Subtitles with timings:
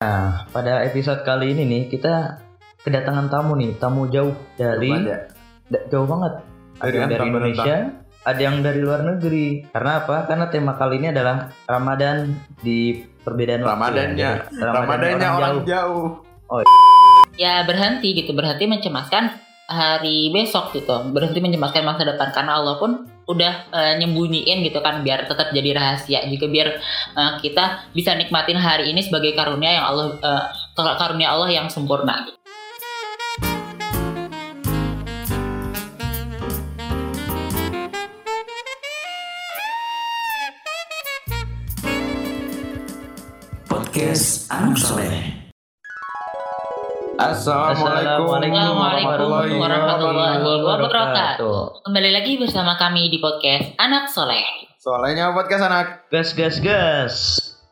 [0.00, 2.40] Nah, pada episode kali ini nih kita
[2.80, 5.28] kedatangan tamu nih, tamu jauh dari Ada.
[5.68, 6.40] da- jauh banget.
[6.80, 7.76] Ada Dari yang dari Indonesia,
[8.24, 9.68] ada yang dari luar negeri.
[9.68, 10.24] Karena apa?
[10.24, 12.32] Karena tema kali ini adalah Ramadan
[12.64, 13.76] di perbedaan waktu.
[13.76, 14.30] Ramadannya.
[14.48, 16.08] Jadi, Ramadannya orang jauh.
[17.36, 19.36] ya berhenti gitu berhenti mencemaskan
[19.68, 25.06] hari besok gitu berhenti mencemaskan masa depan karena Allah pun udah eh, nyembunyiin gitu kan
[25.06, 26.68] biar tetap jadi rahasia juga biar
[27.14, 32.26] eh, kita bisa nikmatin hari ini sebagai karunia yang Allah eh, karunia Allah yang sempurna.
[43.70, 45.39] Podcast Anak Soleh.
[47.20, 51.84] Assalamualaikum Assalamualaikum warahmatullahi wabarakatuh.
[51.84, 54.72] Kembali lagi bersama kami di podcast Anak Soleh.
[54.80, 56.08] Soalnya podcast anak.
[56.08, 57.14] Gas gas gas.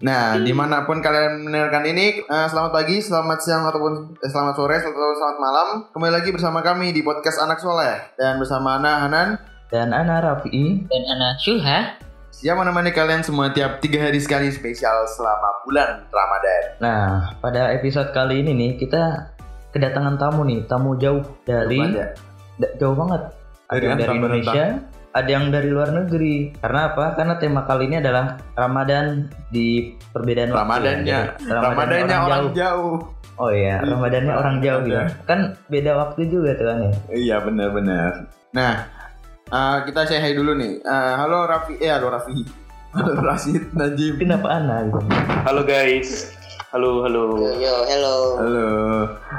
[0.04, 4.52] Nah, di mana pun kalian mendengarkan ini, eh, selamat pagi, selamat siang ataupun eh, selamat
[4.52, 5.68] sore, atau selamat malam.
[5.96, 9.40] Kembali lagi bersama kami di podcast Anak Soleh dan bersama Ana Hanan
[9.72, 10.84] Dan Ana Rafi.
[10.84, 11.96] Dan anak Syuha
[12.44, 16.64] yang menemani kalian semua tiap tiga hari sekali spesial selama bulan Ramadan.
[16.78, 19.34] Nah, pada episode kali ini nih kita
[19.70, 22.14] kedatangan tamu nih, tamu jauh dari Ada.
[22.58, 23.22] da- jauh banget.
[23.68, 24.64] Ada Dari yang dari Indonesia,
[25.12, 26.34] ada yang dari luar negeri.
[26.56, 27.04] Karena apa?
[27.12, 30.62] Karena tema kali ini adalah Ramadan di perbedaan waktu.
[30.64, 31.18] Ramadannya.
[31.36, 32.96] Jadi, Ramadannya orang jauh.
[33.38, 34.98] Oh iya, Ramadannya orang jauh gitu.
[35.28, 36.92] Kan beda waktu juga tuh kan ya.
[37.12, 38.12] Iya benar-benar.
[38.56, 38.72] Nah,
[39.46, 40.80] eh, kita say hi dulu nih.
[40.80, 42.40] Eh, halo Raffi, eh halo Raffi.
[42.88, 44.16] Halo Rasid Najib.
[44.16, 44.96] Kenapa Ana gitu?
[45.44, 46.32] Halo guys.
[46.68, 47.40] Halo, halo.
[47.56, 48.16] Yo, hello.
[48.36, 48.68] Halo.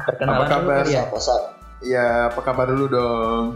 [0.10, 0.84] Perkenalan Apa kabar?
[0.90, 1.04] ya.
[1.06, 1.44] Up?
[1.80, 3.54] Ya, apa kabar dulu dong?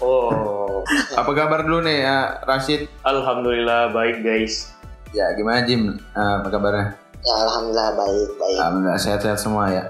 [0.00, 0.80] Oh,
[1.14, 2.88] Apa kabar dulu nih, ya, Rashid?
[3.04, 4.72] alhamdulillah baik guys.
[5.12, 5.94] Ya, gimana Jim?
[5.94, 6.96] Eh, apa kabarnya?
[7.22, 8.56] Ya, alhamdulillah baik, baik.
[8.58, 9.84] Alhamdulillah sehat-sehat semua ya.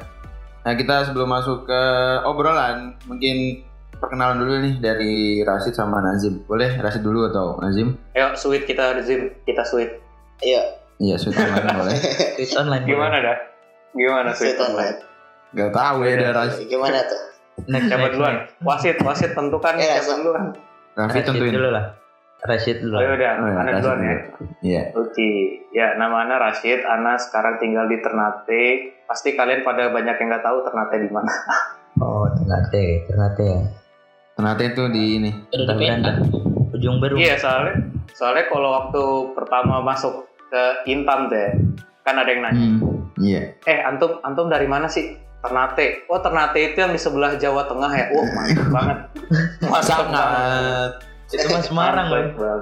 [0.66, 1.82] Nah, kita sebelum masuk ke
[2.26, 3.64] obrolan, mungkin
[3.96, 6.42] perkenalan dulu nih dari Rashid sama Nazim.
[6.44, 7.94] Boleh Rashid dulu atau Nazim?
[8.12, 9.96] Ayo sweet kita Zim, kita sweet.
[10.42, 10.60] Ayo,
[11.02, 11.96] Iya, sweet online boleh.
[12.38, 12.84] Tweet online.
[12.86, 13.36] Gimana dah?
[13.92, 14.54] Gimana sweet?
[14.54, 14.96] Sweet online.
[15.52, 16.64] Gak tahu ya ada Rashid.
[16.64, 17.20] gimana tuh?
[17.68, 18.36] Next, Siapa duluan?
[18.62, 20.16] Wasit, wasit tentukan Eh, siapa Rashid.
[20.16, 20.44] duluan.
[20.92, 21.52] Raffi tentuin.
[21.52, 21.84] dulu lah.
[22.42, 22.96] Rashid dulu.
[22.96, 24.14] Oh udah, Oh, ya, Ana duluan ya.
[24.62, 24.82] Iya.
[24.94, 25.30] Oke,
[25.70, 26.80] ya nama Ana Rashid.
[26.80, 28.64] Ana sekarang tinggal di Ternate.
[29.04, 31.28] Pasti kalian pada banyak yang nggak tahu Ternate di mana.
[31.94, 33.60] Oh, Ternate, Ternate ya.
[34.32, 35.30] Ternyata itu di ini.
[35.52, 36.24] Anda
[36.72, 37.14] ujung baru.
[37.14, 39.02] Iya soalnya, soalnya kalau waktu
[39.36, 41.48] pertama masuk ke Intan deh,
[42.04, 42.60] kan ada yang nanya.
[42.60, 43.08] Hmm.
[43.16, 43.56] Iya.
[43.64, 45.16] Eh, antum antum dari mana sih?
[45.42, 46.06] Ternate.
[46.06, 48.06] Oh, Ternate itu yang di sebelah Jawa Tengah ya.
[48.14, 48.98] Oh, mantap banget.
[49.64, 49.82] Mantap banget.
[49.88, 50.90] Sangat.
[51.32, 52.60] Itu Mas Semarang Mantap loh.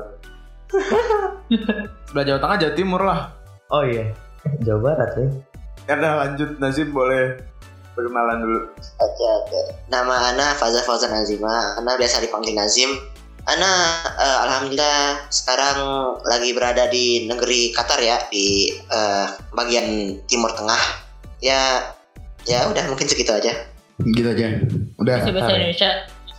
[2.07, 3.21] Sebelah Jawa Tengah, Jawa Timur lah.
[3.75, 4.15] Oh iya.
[4.65, 5.29] Jawa Barat ya.
[5.85, 7.37] Karena lanjut Nazim boleh
[7.93, 8.61] perkenalan dulu.
[9.03, 9.61] Oke, oke.
[9.91, 11.77] Nama Ana Faza Fauzan Nazima.
[11.77, 12.97] Ana biasa dipanggil Nazim.
[13.49, 13.73] Ana
[14.05, 15.79] eh, alhamdulillah sekarang
[16.29, 20.81] lagi berada di negeri Qatar ya, di eh, bagian timur tengah.
[21.41, 21.95] Ya,
[22.45, 23.53] ya udah mungkin segitu aja.
[24.01, 24.61] Gitu aja.
[25.01, 25.25] Udah.
[25.25, 25.91] bahasa bahasa Indonesia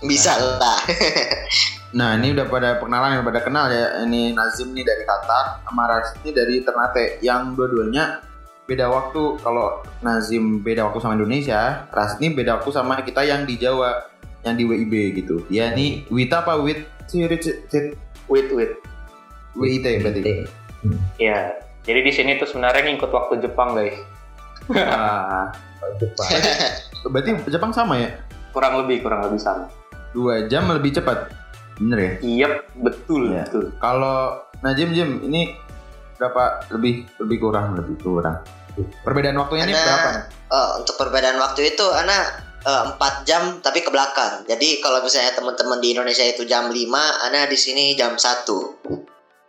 [0.02, 0.82] Bisa lah.
[1.92, 4.04] Nah ini udah pada perkenalan, udah pada kenal ya.
[4.08, 7.20] Ini Nazim nih dari Qatar, sama Rashid ini dari Ternate.
[7.20, 8.24] Yang dua-duanya
[8.64, 9.24] beda waktu.
[9.44, 14.08] Kalau Nazim beda waktu sama Indonesia, Rashid ini beda waktu sama kita yang di Jawa,
[14.42, 15.46] yang di WIB gitu.
[15.48, 16.86] Ya ini Wita apa Wit?
[17.06, 17.94] Cirit, cirit,
[18.32, 18.72] Wait, wait.
[19.54, 20.22] WIT berarti.
[20.24, 20.48] Ternate.
[21.20, 21.60] Ya.
[21.84, 23.98] Jadi di sini tuh sebenarnya ngikut waktu Jepang, guys.
[24.72, 25.50] Ah,
[26.00, 26.28] Jepang.
[27.12, 28.10] berarti Jepang sama ya?
[28.56, 29.68] Kurang lebih, kurang lebih sama.
[30.16, 31.34] Dua jam lebih cepat.
[31.82, 32.14] Bener ya?
[32.22, 32.48] Iya,
[32.80, 33.44] betul, Iya.
[33.50, 33.66] betul.
[33.82, 35.58] Kalau Najim Jim ini
[36.22, 38.46] berapa lebih lebih kurang lebih kurang.
[39.02, 40.10] Perbedaan waktunya ini berapa?
[40.54, 44.46] Oh, untuk perbedaan waktu itu Ana eh, 4 jam tapi ke belakang.
[44.46, 46.78] Jadi kalau misalnya teman-teman di Indonesia itu jam 5,
[47.22, 48.22] Ana di sini jam 1.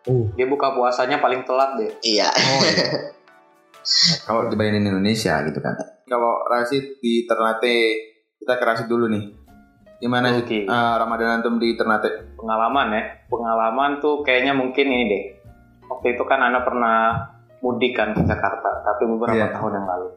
[0.03, 1.91] Uh, Dia buka puasanya paling telat deh.
[2.03, 2.27] Iya.
[2.27, 2.87] Oh iya.
[4.27, 5.75] Kalau dibandingin Indonesia gitu kan.
[6.07, 7.77] Kalau Rashid di Ternate
[8.37, 9.31] kita ke Rashid dulu nih.
[9.99, 10.59] Gimana sih Oke.
[10.67, 12.35] eh, Ramadan antum di Ternate?
[12.35, 13.03] Pengalaman ya.
[13.31, 15.25] Pengalaman tuh kayaknya mungkin ini deh.
[15.87, 17.15] Waktu itu kan Ana pernah
[17.63, 19.55] mudik kan ke Jakarta, tapi beberapa Iya.
[19.55, 20.09] tahun yang lalu.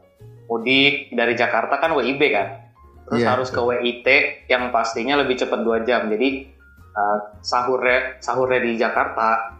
[0.49, 2.47] Mudik dari Jakarta kan WIB kan.
[3.05, 4.07] Terus Iya, harus ke WIT
[4.49, 6.09] yang pastinya lebih cepat 2 jam.
[6.09, 6.49] Jadi
[6.97, 9.53] uh, sahurnya sahurnya di Jakarta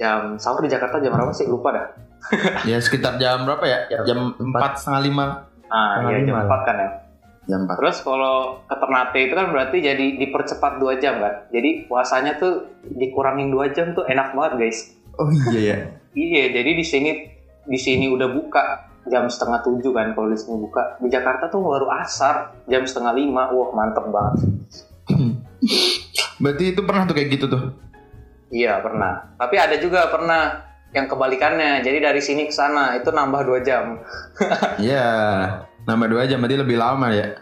[0.00, 1.46] jam sahur di Jakarta jam berapa sih?
[1.46, 1.86] Lupa dah.
[2.70, 3.78] Ya sekitar jam berapa ya?
[4.06, 5.26] Jam empat setengah lima.
[5.70, 6.90] Ah, Setengah ya jam lima 4 kan ya.
[7.42, 7.74] Jam empat.
[7.82, 8.36] Terus kalau
[8.66, 11.34] ke Ternate itu kan berarti jadi dipercepat 2 jam kan.
[11.54, 14.78] Jadi puasanya tuh dikurangin 2 jam tuh enak banget guys.
[15.18, 15.76] Oh iya ya.
[16.12, 17.10] Iya, jadi di sini
[17.62, 20.98] di sini udah buka jam setengah tujuh kan kalau di sini buka.
[21.02, 23.50] Di Jakarta tuh baru asar jam setengah lima.
[23.50, 24.40] Wah mantep banget.
[26.42, 27.62] Berarti itu pernah tuh kayak gitu tuh.
[28.52, 29.32] Iya pernah.
[29.40, 31.80] Tapi ada juga pernah yang kebalikannya.
[31.80, 33.98] Jadi dari sini ke sana itu nambah dua jam.
[34.82, 35.06] Iya.
[35.82, 37.34] Nambah dua jam berarti lebih lama ya.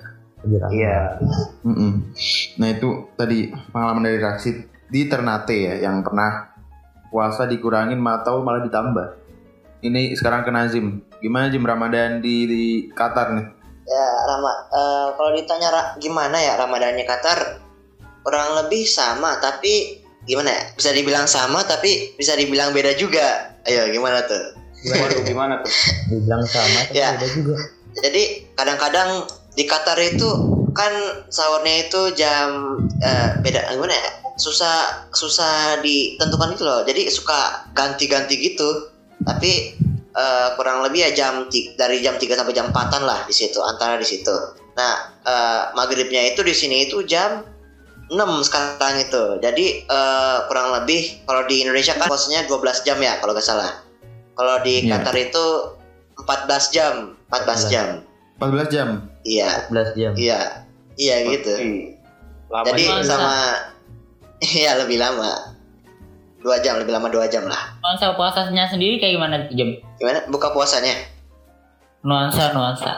[0.49, 1.21] Iya.
[1.67, 1.93] Mm-mm.
[2.57, 4.57] Nah itu tadi pengalaman dari Raksit
[4.89, 6.51] di Ternate ya yang pernah
[7.12, 9.07] puasa dikurangin atau malah ditambah.
[9.85, 11.03] Ini sekarang ke Nazim.
[11.20, 13.46] Gimana Jim Ramadan di, di Qatar nih?
[13.84, 17.61] Ya, Rama, eh, kalau ditanya Ra- gimana ya Ramadannya Qatar,
[18.22, 20.62] kurang lebih sama, tapi gimana ya?
[20.76, 23.52] Bisa dibilang sama, tapi bisa dibilang beda juga.
[23.69, 24.56] Ayo, gimana tuh?
[24.81, 25.72] Waduh gimana tuh?
[26.08, 27.12] Dibilang sama tapi Ya.
[27.20, 27.56] beda juga.
[28.00, 28.23] Jadi
[28.56, 30.28] kadang-kadang di Qatar itu
[30.73, 30.93] kan
[31.28, 34.11] sahurnya itu jam eh, beda gimana ya?
[34.40, 36.81] Susah susah ditentukan itu loh.
[36.87, 38.88] Jadi suka ganti-ganti gitu.
[39.20, 39.76] Tapi
[40.11, 41.47] eh, kurang lebih ya jam
[41.77, 44.33] dari jam 3 sampai jam 4-an lah di situ, antara di situ.
[44.75, 47.43] Nah, eh, maghribnya itu di sini itu jam
[48.11, 49.39] 6 sekarang itu.
[49.39, 53.83] Jadi eh, kurang lebih kalau di Indonesia kan puasanya 12 jam ya kalau nggak salah.
[54.35, 54.99] Kalau di Iya.
[54.99, 55.47] Qatar itu
[56.17, 56.95] 14 jam,
[57.29, 57.89] 14 jam.
[58.41, 58.89] 14 jam.
[59.23, 60.12] Iya, 14 jam.
[60.17, 60.41] iya.
[60.97, 61.53] Iya gitu.
[62.51, 63.33] Lama Jadi sama
[64.57, 65.60] Iya lebih lama.
[66.40, 67.76] Dua jam, lebih lama dua jam lah.
[67.84, 69.76] Nuansa puasanya sendiri kayak gimana jam?
[70.00, 70.25] Gimana?
[70.32, 70.96] Buka puasanya?
[72.00, 72.92] Nuansa nuansa.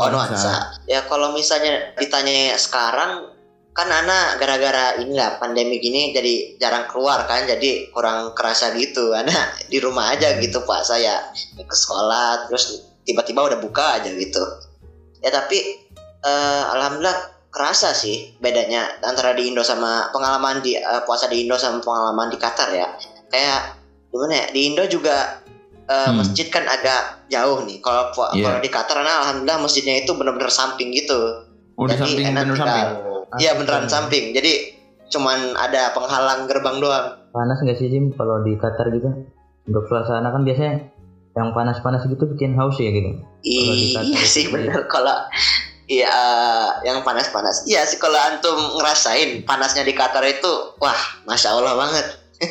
[0.00, 0.32] Oh Nuansa.
[0.32, 0.54] nuansa.
[0.88, 3.36] Ya kalau misalnya ditanya sekarang
[3.70, 9.54] kan Ana gara-gara inilah pandemi gini jadi jarang keluar kan jadi kurang kerasa gitu Ana
[9.70, 14.42] di rumah aja gitu puasa ya ke sekolah terus tiba-tiba udah buka aja gitu
[15.22, 15.86] ya tapi
[16.20, 21.54] eh, alhamdulillah kerasa sih bedanya antara di Indo sama pengalaman di eh, puasa di Indo
[21.54, 22.86] sama pengalaman di Qatar ya
[23.26, 23.74] kayak
[24.08, 25.42] gimana ya di Indo juga
[25.82, 26.16] eh, Hmm.
[26.16, 28.46] masjid kan agak jauh nih kalau pu- Iya.
[28.46, 31.18] kalau di Qatar nah, alhamdulillah masjidnya itu benar-benar samping gitu
[31.74, 32.68] Oh di Jadi samping enak bener tinggal.
[32.68, 32.88] samping.
[33.36, 34.24] Iya beneran samping.
[34.30, 34.52] Jadi
[35.08, 37.06] cuman ada penghalang gerbang doang.
[37.30, 39.08] Panas nggak sih Jim kalau di Qatar gitu?
[39.64, 40.92] Untuk suasana kan biasanya
[41.32, 43.16] yang panas-panas gitu bikin haus ya gitu.
[43.40, 44.52] Iya sih iya.
[44.52, 45.24] bener kalau
[45.90, 46.14] Iya
[46.86, 47.66] yang panas-panas.
[47.66, 52.06] Iya sih kalau antum ngerasain panasnya di Qatar itu, wah masya Allah banget.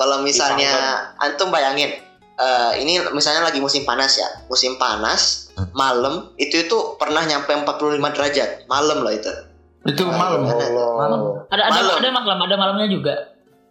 [0.00, 0.70] kalau misalnya
[1.18, 1.98] antum bayangin,
[2.38, 7.98] eh, ini misalnya lagi musim panas ya, musim panas malam itu itu pernah nyampe 45
[8.14, 9.32] derajat malam loh itu.
[9.90, 10.46] Itu malam.
[10.46, 11.48] Allah.
[11.50, 11.96] Ada ada Malam.
[11.98, 13.14] ada malam ada malamnya juga.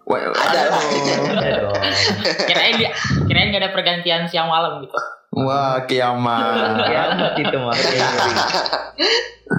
[0.07, 0.81] Wah, Ada lah.
[1.35, 1.59] Ada.
[2.47, 2.91] Kirain dia
[3.27, 4.95] kirain gak ada pergantian siang malam gitu.
[5.35, 6.87] Wah, kiamat.
[6.87, 7.75] Kiamat itu mah.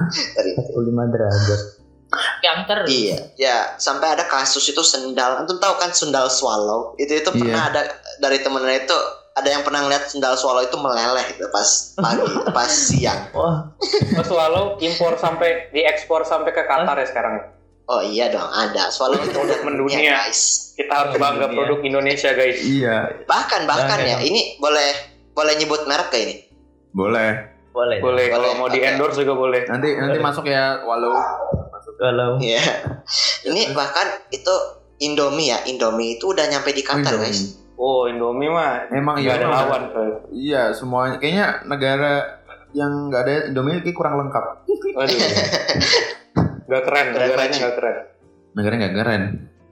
[0.08, 1.60] Dari 45 derajat.
[2.40, 2.88] Yang terus.
[2.88, 5.44] Iya, ya sampai ada kasus itu sendal.
[5.44, 6.96] Antum tahu kan sendal swallow?
[6.96, 7.84] Itu itu pernah ada
[8.16, 8.96] dari temennya itu
[9.38, 11.68] ada yang pernah ngeliat sendal swallow itu meleleh gitu pas
[12.00, 13.30] pagi, pas siang.
[13.36, 13.70] Wah,
[14.26, 17.34] Walau impor sampai diekspor sampai ke Qatar ya sekarang.
[17.88, 19.96] Oh iya dong, ada swallow itu udah Mendunia.
[19.96, 20.72] mendunia guys.
[20.76, 21.56] Kita harus bangga iya.
[21.56, 22.58] produk Indonesia guys.
[22.60, 26.34] Iya, Bahkan bahkan ya, ini boleh boleh nyebut merek ke ini.
[26.90, 27.30] boleh.
[27.70, 28.02] boleh.
[28.02, 28.88] Boleh kalau Boleh, mau di oke.
[28.90, 29.62] endorse juga boleh.
[29.64, 31.14] Nanti nanti masuk ya walau
[31.94, 32.58] Kalau Iya.
[33.44, 34.54] Ini bahkan itu
[34.98, 37.30] Indomie ya, Indomie itu udah nyampe di Qatar Indomie.
[37.30, 37.54] guys.
[37.74, 39.38] Oh Indomie mah Emang nggak iya.
[39.38, 39.82] ada lawan.
[40.28, 42.42] Iya, semuanya kayaknya negara
[42.72, 44.44] yang nggak ada Indomie kayak kurang lengkap.
[44.94, 45.18] Waduh.
[46.68, 47.96] Gak keren, Keren negaranya gak keren.
[48.52, 49.22] Negaranya nggak keren.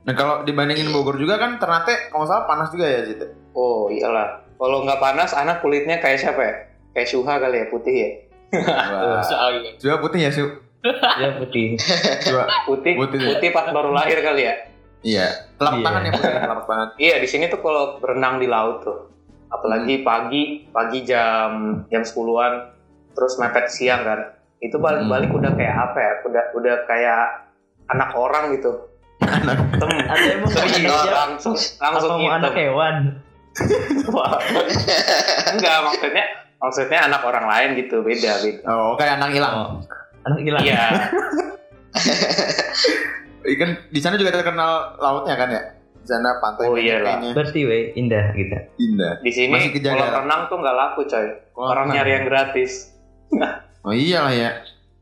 [0.07, 3.27] Nah kalau dibandingin Bogor juga kan Ternate kalau salah panas juga ya situ.
[3.53, 4.46] Oh iyalah.
[4.57, 6.55] Kalau nggak panas, anak kulitnya kayak siapa ya?
[6.93, 8.11] Kayak Suha kali ya, putih ya.
[8.57, 9.21] Wah.
[9.21, 9.71] Soalnya.
[9.77, 10.45] Juga putih ya Su.
[11.17, 11.77] ya putih.
[12.23, 13.19] Juga Putih, Putih.
[13.27, 14.55] putih, pas baru lahir kali ya.
[15.03, 15.27] iya.
[15.57, 15.85] Telapak Iya.
[15.85, 16.89] tangan ya putih, telapak tangan.
[16.97, 19.13] Iya di sini tuh kalau berenang di laut tuh,
[19.49, 21.51] apalagi pagi, pagi jam
[21.87, 22.53] jam 10-an,
[23.13, 24.21] terus mepet siang kan,
[24.59, 26.13] itu balik-balik udah kayak apa ya?
[26.25, 27.23] Udah udah kayak
[27.89, 28.73] anak orang gitu.
[29.27, 29.59] Anak.
[29.75, 30.51] Tem, Atau emang
[31.09, 32.55] langsung langsung anak hitam.
[32.55, 32.95] hewan?
[34.11, 34.37] Wah.
[35.53, 36.25] Enggak maksudnya
[36.57, 38.61] maksudnya anak orang lain gitu beda beda.
[38.67, 39.55] Oh, kayak anak hilang.
[39.55, 39.69] Oh,
[40.25, 40.63] anak hilang.
[40.63, 40.85] Iya.
[43.47, 45.63] Ikan di sana juga terkenal lautnya kan ya?
[46.03, 47.19] Di sana pantai Oh, iyalah.
[47.19, 48.57] kayaknya Bersih weh, indah gitu.
[48.77, 49.13] indah.
[49.23, 51.27] Di sini Masih kalau renang tuh nggak laku coy.
[51.55, 51.97] Kolam Orang renang.
[52.03, 52.73] nyari yang gratis.
[53.87, 54.51] Oh iyalah ya.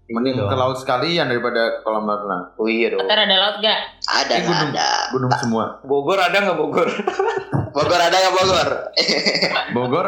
[0.05, 2.53] Mending Iya ke laut sekalian daripada kolam renang.
[2.61, 3.01] Oh iya dong.
[3.01, 3.79] Qatar ada laut gak?
[4.05, 4.71] Ada Eh, gunung.
[4.71, 4.89] ada.
[5.09, 5.65] Gunung semua.
[5.81, 6.89] Bogor ada nggak Bogor?
[7.75, 8.69] Bogor ada nggak Bogor?
[9.73, 10.07] Bogor.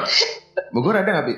[0.71, 1.35] Bogor ada nggak, Pi?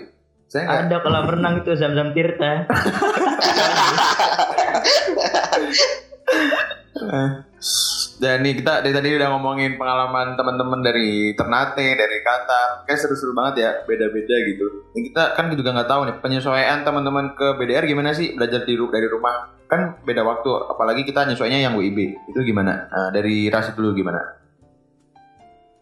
[0.49, 0.81] Saya nggak.
[0.91, 2.67] Ada kolam renang itu Zam-Zam Tirta.
[8.19, 8.23] Eh.
[8.23, 12.83] Dan nih kita dari tadi udah ngomongin pengalaman teman-teman dari Ternate, dari Qatar.
[12.85, 14.67] Kayak seru-seru banget ya, beda-beda gitu.
[14.91, 18.75] Dan kita kan juga nggak tahu nih penyesuaian teman-teman ke BDR gimana sih belajar di
[18.75, 19.55] dari rumah.
[19.71, 22.29] Kan beda waktu, apalagi kita nyesuainya yang WIB.
[22.35, 22.91] Itu gimana?
[22.91, 24.19] Nah, dari Rasid dulu gimana?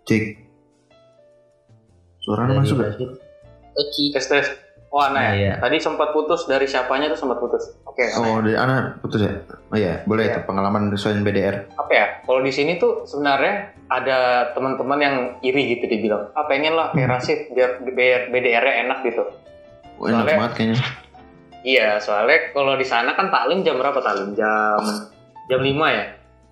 [0.04, 0.24] Cek.
[2.26, 2.98] Dari masuk gak?
[2.98, 3.10] Rashid.
[3.76, 4.04] Oci.
[4.10, 4.65] tes tes
[4.96, 5.52] oh Ana ya iya.
[5.58, 8.16] tadi sempat putus dari siapanya tuh sempat putus oke Ana ya.
[8.24, 9.32] Oh, dari anak putus ya?
[9.66, 10.34] Oh iya, boleh Iya.
[10.34, 11.68] tuh pengalaman nyesuaiin BDR.
[11.76, 13.54] apa ya kalau di sini tuh sebenarnya
[13.86, 14.18] ada
[14.50, 17.52] teman-teman yang iri gitu dibilang ah pengen lah kayak Rasid
[17.84, 19.22] biar BDR-nya enak gitu
[19.96, 20.78] Wah, enak Soalnya- banget kayaknya.
[21.62, 24.80] iya soalnya kalau di sana kan taklim jam berapa taklim jam
[25.46, 26.04] jam 5 ya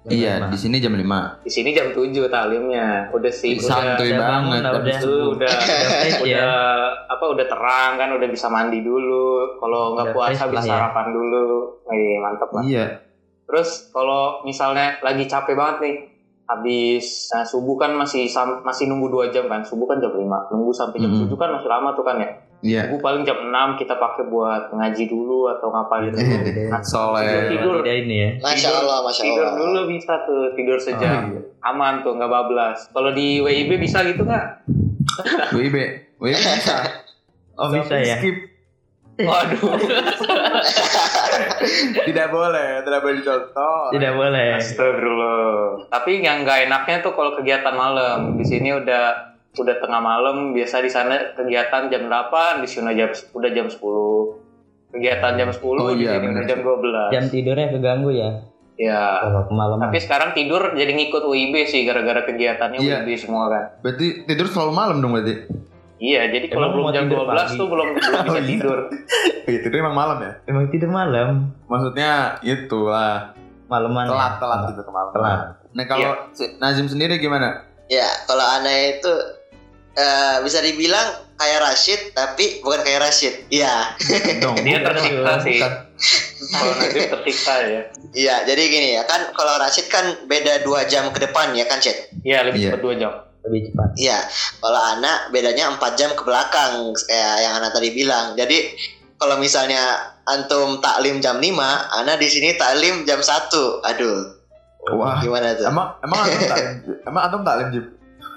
[0.06, 1.40] Iya, di sini jam 5.
[1.40, 4.60] di sini jam 7 taklimnya udah sih udah Santuy udah banget.
[4.60, 4.98] udah.
[5.00, 5.48] Itu udah
[5.96, 6.44] fresh ya.
[6.44, 6.52] udah
[7.08, 9.24] apa udah terang kan udah bisa mandi dulu
[9.56, 10.76] kalau nggak Udah puasa bisa ya.
[10.76, 11.44] sarapan dulu
[11.86, 12.86] Wih, mantep lah Iya.
[13.44, 15.94] terus kalau misalnya lagi capek banget nih
[16.44, 20.20] habis nah, subuh kan masih sam- masih nunggu dua jam kan subuh kan jam 5
[20.50, 21.24] nunggu sampai jam Mm-mm.
[21.26, 22.28] 7 kan masih lama tuh kan ya
[22.64, 22.88] Iya.
[22.88, 27.46] subuh paling jam 6 kita pakai buat ngaji dulu atau ngapain dulu Eh, Nah, soleh.
[27.46, 28.30] tidur ini ya.
[28.40, 29.58] Masya Tidur- Allah, Masya tidur Allah.
[29.58, 31.40] dulu bisa tuh tidur sejam Oh, iya.
[31.62, 34.64] aman tuh nggak bablas kalau di WIB bisa gitu nggak
[35.56, 35.76] WIB.
[36.16, 36.76] WIB bisa.
[37.54, 38.16] Oh bisa ya.
[38.16, 38.34] Skip.
[39.16, 39.78] waduh
[42.02, 43.78] Tidak boleh, tidak boleh dicontoh.
[43.90, 44.58] Tidak boleh.
[44.58, 45.86] Astagfirullah.
[45.88, 48.34] Tapi yang nggak enaknya tuh kalau kegiatan malam.
[48.34, 53.10] Di sini udah udah tengah malam, biasa di sana kegiatan jam 8, di sini jam
[53.10, 53.78] udah jam 10.
[54.90, 57.10] Kegiatan jam 10, Oh di iya, sini jam 12.
[57.10, 58.30] Jam tidurnya keganggu ya.
[58.74, 59.22] Ya.
[59.22, 59.86] Kalau kemalaman.
[59.86, 63.02] Tapi sekarang tidur jadi ngikut WIB sih gara-gara kegiatannya Iya.
[63.02, 63.64] WIB semua kan.
[63.80, 65.34] Berarti tidur selalu malam dong berarti.
[65.94, 67.54] Iya, jadi kalau belum jam tidur 12 pagi?
[67.54, 68.48] tuh belum belum bisa Oh, iya.
[68.48, 68.78] tidur.
[69.44, 70.32] Iya, tidur emang malam ya.
[70.44, 71.28] Emang tidur malam.
[71.66, 74.06] Maksudnya itulah Malaman.
[74.06, 74.40] telat ya.
[74.40, 75.10] telat gitu ke malam.
[75.12, 75.38] Telat.
[75.70, 77.62] Nah kalau si Nazim sendiri gimana?
[77.86, 79.12] Ya, kalau aneh itu
[79.94, 83.34] eh, bisa dibilang kayak Rashid, tapi bukan kayak Rashid.
[83.48, 83.94] Iya.
[84.38, 84.54] Dong.
[84.60, 85.58] Dia tersiksa sih.
[86.44, 87.82] Kalau nanti tersiksa ya.
[88.14, 91.82] Iya, jadi gini ya, kan kalau Rashid kan beda dua jam ke depan ya kan,
[91.82, 92.14] Cid?
[92.22, 92.70] Iya, lebih Iya.
[92.70, 93.12] cepat 2 jam.
[93.44, 93.88] Lebih cepat.
[93.98, 94.18] Iya,
[94.58, 96.72] kalau anak bedanya 4 jam ke belakang
[97.04, 98.38] kayak yang anak tadi bilang.
[98.38, 98.58] Jadi
[99.18, 99.82] kalau misalnya
[100.24, 101.50] antum taklim jam 5,
[101.98, 103.82] anak di sini taklim jam 1.
[103.84, 104.38] Aduh,
[104.94, 105.18] Wah.
[105.20, 105.66] gimana tuh?
[105.66, 106.72] Emang emang antum taklim?
[107.04, 107.68] Emang antum taklim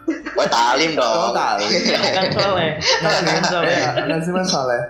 [0.08, 0.18] Jim?
[0.34, 1.34] Wah, taklim Oh dong.
[1.34, 1.70] taklim.
[2.10, 2.70] Kan soleh.
[3.02, 3.74] Kan soleh.
[3.74, 4.82] Ya, Nazim kan soleh.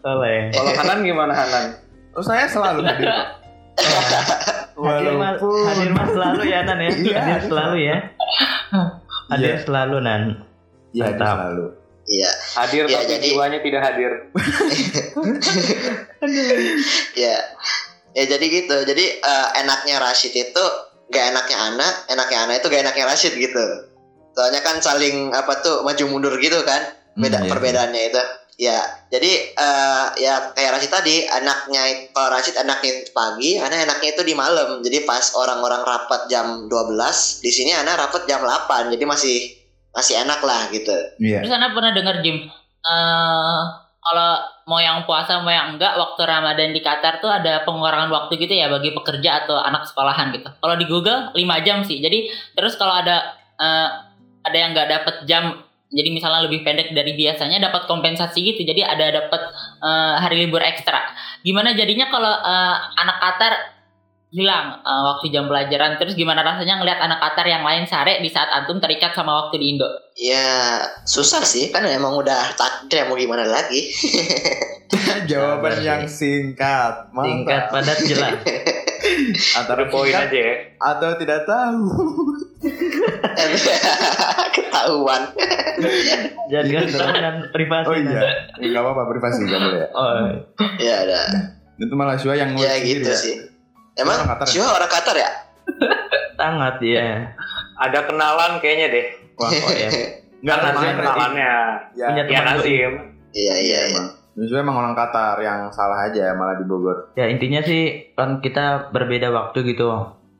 [0.00, 0.38] Soleh.
[0.50, 1.64] Kalau Hanan gimana Hanan?
[2.12, 3.08] Oh saya selalu hadir.
[4.74, 6.90] Hadir mas, Walaupun hadir mas selalu ya Nan ya.
[6.92, 7.18] Iya.
[7.20, 7.96] Hadir selalu ya.
[9.26, 9.56] Hadir Iya.
[9.62, 10.22] selalu Nan.
[10.90, 11.66] Iya hadir selalu.
[12.04, 14.10] Iya, Hadir Ya, tapi jadi- jiwanya tidak hadir.
[17.16, 17.36] ya.
[18.12, 18.76] Ya jadi gitu.
[18.84, 20.64] Jadi eh, enaknya Rashid itu
[21.08, 23.64] gak enaknya anak, enaknya anak itu gak enaknya Rashid gitu.
[24.34, 26.82] Soalnya kan saling apa tuh maju mundur gitu kan.
[27.14, 27.50] beda Hmm, iya.
[27.54, 28.22] perbedaannya itu
[28.54, 28.78] ya
[29.10, 34.34] jadi eh, ya kayak Rashid tadi anaknya kalau Rashid anaknya pagi anak enaknya itu di
[34.34, 39.38] malam jadi pas orang-orang rapat jam 12 di sini anak rapat jam 8 jadi masih
[39.94, 41.42] masih enak lah gitu Iya.
[41.42, 42.50] Terus Anda pernah dengar Jim?
[42.84, 43.62] eh
[44.04, 44.30] kalau
[44.68, 48.52] mau yang puasa mau yang enggak waktu Ramadan di Qatar tuh ada pengurangan waktu gitu
[48.52, 50.50] ya bagi pekerja atau anak sekolahan gitu.
[50.60, 52.04] Kalau di Google 5 jam sih.
[52.04, 53.88] Jadi terus kalau ada eh,
[54.44, 55.44] ada yang nggak dapat jam
[55.94, 58.66] jadi misalnya lebih pendek dari biasanya dapat kompensasi gitu.
[58.66, 59.42] Jadi ada dapat
[59.78, 61.00] eh, hari libur ekstra.
[61.46, 63.52] Gimana jadinya kalau eh, anak Qatar
[64.34, 68.26] hilang eh, waktu jam pelajaran terus gimana rasanya ngelihat anak Qatar yang lain sare di
[68.26, 69.86] saat antum terikat sama waktu di Indo?
[70.14, 73.82] ya susah sih kan emang udah takdir mau gimana lagi
[75.30, 77.72] Jawaban yang singkat, Singkat mantap.
[77.72, 78.36] padat jelas.
[79.58, 80.54] Antara Poin singkat aja ya.
[80.78, 81.82] atau tidak tahu.
[84.54, 85.22] ketahuan
[86.46, 87.86] Jaga keamanan privasi.
[87.90, 88.20] Oh iya,
[88.56, 89.80] nggak apa-apa privasi nggak boleh.
[89.80, 89.88] ya.
[89.90, 90.14] Oh,
[90.78, 91.20] ya ada
[91.74, 93.34] Itu malah Shua yang ya gitu sendiri sih
[93.94, 94.62] emang Orang Qatar ya?
[94.70, 95.30] Orang Qatar ya
[96.34, 97.30] sangat ya.
[97.74, 99.06] Ada kenalan kayaknya deh.
[99.34, 99.90] Wah, Oh ya.
[100.38, 101.52] nggak Kan Nazim kemarin kenalannya.
[101.94, 102.50] Ya, Punya Ya teman doi.
[102.52, 102.92] Nazim.
[103.32, 104.06] iya iya iya emang.
[104.34, 107.14] Yusuf emang orang Qatar yang salah aja malah di Bogor.
[107.14, 109.86] Ya intinya sih kan kita berbeda waktu gitu.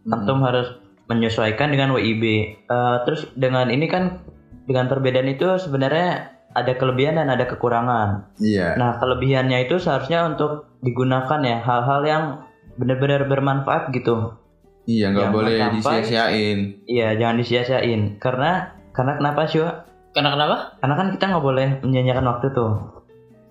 [0.05, 0.67] Antum harus
[1.11, 2.25] menyesuaikan dengan WIB.
[2.69, 4.25] Eh, terus dengan ini kan
[4.65, 8.39] dengan perbedaan itu sebenarnya ada kelebihan dan ada kekurangan.
[8.39, 8.79] Iya.
[8.79, 12.25] Nah kelebihannya itu seharusnya untuk digunakan ya hal-hal yang
[12.79, 14.39] benar-benar bermanfaat gitu.
[14.85, 16.85] Iya, nggak boleh disia-siain.
[16.87, 18.21] Iya jangan disia-siain.
[18.23, 19.65] Karena karena kenapa sih?
[19.65, 19.91] Wak?
[20.15, 20.57] Karena kenapa?
[20.79, 22.73] Karena kan kita nggak boleh menyanyiakan waktu tuh.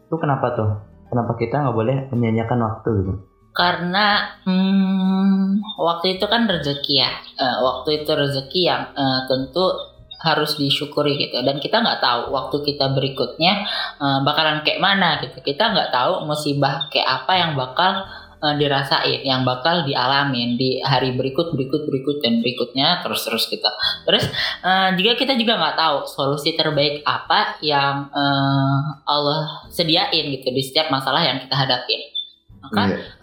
[0.07, 0.71] Itu kenapa tuh?
[1.11, 3.13] Kenapa kita nggak boleh menyanyiakan waktu gitu?
[3.53, 7.11] Karena hmm, waktu itu kan rezeki ya.
[7.37, 9.93] Eh, waktu itu rezeki yang eh, tentu
[10.23, 11.37] harus disyukuri gitu.
[11.45, 13.53] Dan kita nggak tahu waktu kita berikutnya
[14.01, 15.37] eh, bakalan kayak mana gitu.
[15.45, 18.09] Kita nggak tahu musibah kayak apa yang bakal
[18.41, 23.69] eh, dirasain, yang bakal dialamin di hari berikut, berikut, berikut dan berikutnya terus terus gitu.
[24.09, 24.25] Terus
[24.65, 30.63] eh, juga kita juga nggak tahu solusi terbaik apa yang eh, Allah sediain gitu di
[30.65, 32.01] setiap masalah yang kita hadapin.
[32.63, 33.22] Maka Iya.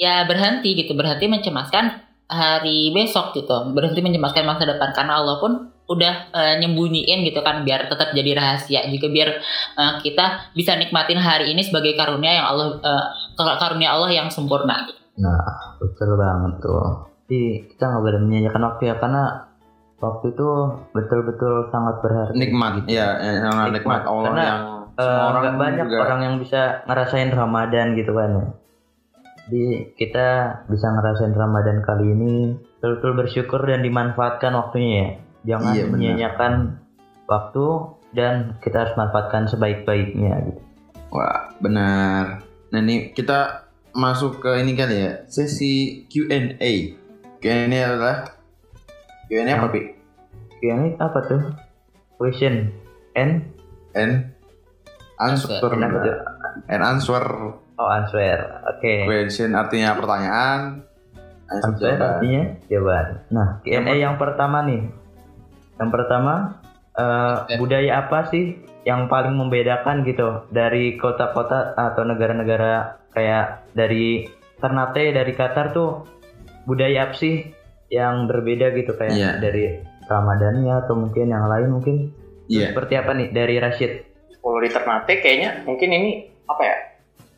[0.00, 5.68] Ya berhenti gitu berhenti mencemaskan hari besok gitu berhenti mencemaskan masa depan karena Allah pun
[5.90, 9.28] udah eh, nyembunyiin gitu kan biar tetap jadi rahasia juga biar
[9.76, 13.04] eh, kita bisa nikmatin hari ini sebagai karunia yang Allah eh,
[13.36, 15.02] karunia Allah yang sempurna gitu.
[15.20, 17.10] Nah, betul banget tuh.
[17.26, 17.42] Jadi
[17.74, 19.22] kita nggak boleh menyanyikan waktu ya karena
[20.00, 20.48] waktu itu
[20.96, 22.34] betul-betul sangat berharga.
[22.38, 24.02] Nikmat, ya, ya, sangat nikmat Nikmat.
[24.06, 24.60] Allah Karena, yang
[24.96, 25.98] semua orang banyak juga.
[26.06, 28.44] orang yang bisa ngerasain Ramadan gitu kan ya.
[29.50, 35.10] Jadi kita bisa ngerasain Ramadan kali ini betul-betul bersyukur dan dimanfaatkan waktunya ya.
[35.40, 36.52] Jangan Iya, menyanyiakan
[37.26, 37.66] waktu
[38.14, 40.62] dan kita harus manfaatkan sebaik-baiknya gitu.
[41.10, 42.46] Wah, benar.
[42.70, 46.94] Nah, ini kita masuk ke ini kali ya, sesi Q&A.
[47.42, 48.30] Q&A adalah
[49.26, 49.82] Q&A apa, Pi?
[50.62, 51.42] Ini apa tuh?
[52.14, 52.70] Question
[53.18, 53.50] and
[53.94, 54.30] And
[55.18, 55.58] answer.
[56.70, 57.22] And answer.
[57.80, 58.60] Oh answer.
[58.68, 59.08] Oke.
[59.08, 60.84] Question artinya pertanyaan.
[61.48, 62.10] Answer Answer jawaban.
[62.12, 63.06] artinya jawaban.
[63.32, 64.82] Nah, Q&A Yang yang, pertama nih.
[65.80, 66.34] Yang pertama,
[66.92, 74.28] eh, budaya apa sih yang paling membedakan gitu dari kota-kota atau negara-negara kayak dari
[74.60, 76.04] Ternate, dari Qatar tuh
[76.68, 77.48] budaya apa sih
[77.88, 79.30] yang berbeda gitu kayak Iya.
[79.40, 79.64] dari
[80.04, 81.96] Ramadannya atau mungkin yang lain mungkin
[82.46, 82.70] Iya.
[82.70, 84.04] seperti apa nih dari Rashid?
[84.36, 86.10] Kalau di Ternate kayaknya mungkin ini
[86.44, 86.76] apa ya?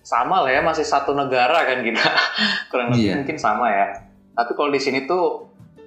[0.02, 2.02] Sama lah ya, masih satu negara kan kita.
[2.70, 3.14] Kurang lebih Iya.
[3.16, 3.86] mungkin sama ya.
[4.32, 5.46] Tapi kalau di sini tuh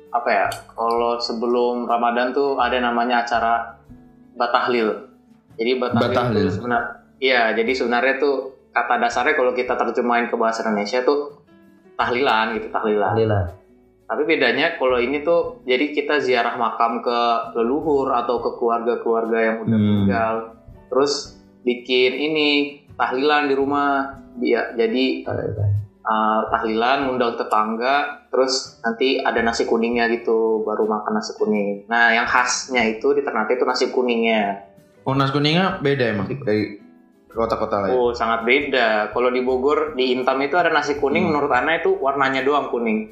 [0.10, 0.48] apa ya?
[0.70, 3.76] Kalau sebelum Ramadan tuh ada namanya acara
[4.34, 5.12] Batahlil.
[5.56, 6.48] Jadi Batahlil, Batahlil.
[6.50, 8.36] sebenarnya Iya, jadi sebenarnya tuh
[8.70, 11.40] kata dasarnya kalau kita terjemahin ke bahasa Indonesia tuh
[11.94, 13.16] tahlilan gitu, tahlilan.
[13.16, 13.44] Alhamdulillah.
[14.06, 17.20] Tapi bedanya kalau ini tuh jadi kita ziarah makam ke
[17.54, 19.82] leluhur atau ke keluarga-keluarga yang udah Hmm.
[19.82, 20.34] meninggal.
[20.88, 21.14] Terus
[21.64, 22.50] bikin ini
[22.96, 24.20] tahlilan di rumah.
[24.36, 25.24] Dia jadi
[26.04, 31.88] uh, tahlilan ngundang tetangga, terus nanti ada nasi kuningnya gitu, baru makan nasi kuning.
[31.88, 34.60] Nah, yang khasnya itu di Ternate itu nasi kuningnya.
[35.08, 36.84] Oh, nasi kuningnya beda emang dari
[37.32, 37.92] kota-kota lain.
[37.96, 39.12] Oh, sangat beda.
[39.12, 41.32] Kalau di Bogor di Intam itu ada nasi kuning Hmm.
[41.36, 43.12] menurut Ana itu warnanya doang kuning.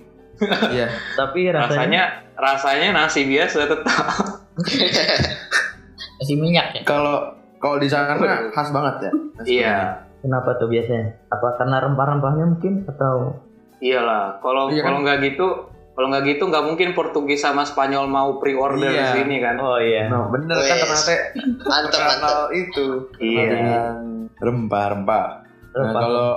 [0.71, 0.87] Iya.
[1.19, 4.05] Tapi rasanya, Rasanya rasanya nasi biasa tetap.
[6.21, 8.19] masih minyak ya Kalau kalau di sana
[8.51, 9.11] khas banget ya.
[9.43, 9.77] Iya.
[10.19, 11.15] kenapa tuh biasanya?
[11.29, 13.39] Apa karena rempah-rempahnya mungkin atau
[13.79, 14.87] Iyalah, kalau Iya kan?
[14.87, 15.47] kalau nggak gitu,
[15.91, 19.11] kalau nggak gitu nggak mungkin Portugis sama Spanyol mau pre-order Iya.
[19.11, 19.59] di sini kan?
[19.59, 20.07] Oh iya.
[20.07, 21.03] Nah, bener kan Wes.
[21.03, 21.15] Ternate
[21.61, 22.85] mantep mantep itu
[23.19, 23.91] Iya.
[24.39, 25.25] rempah-rempah.
[25.73, 26.29] Nah, kalau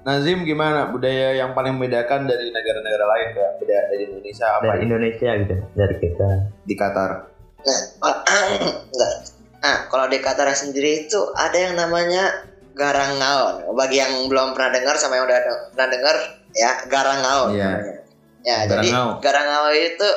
[0.00, 4.80] Nazim gimana budaya yang paling membedakan dari negara-negara lain kayak beda dari Indonesia apa dari
[4.82, 6.28] Indonesia gitu, dari kita.
[6.64, 7.10] di Qatar?
[7.60, 9.12] Enggak.
[9.60, 13.68] Nah, kalau di Qatar sendiri itu ada yang namanya garang ngaon.
[13.70, 15.38] Bagi yang belum pernah dengar sama yang udah
[15.70, 16.16] pernah dengar,
[16.50, 17.50] ya garang ngaon.
[17.52, 17.70] Iya.
[18.40, 19.14] Ya, Garang jadi ngaon.
[19.20, 20.08] garang ngaon itu